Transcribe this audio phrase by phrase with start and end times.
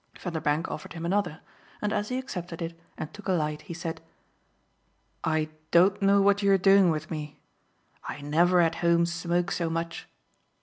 [0.17, 1.41] Vanderbank offered him another,
[1.79, 4.01] and as he accepted it and took a light he said:
[5.23, 7.39] "I don't know what you're doing with me
[8.09, 10.07] I never at home smoke so much!"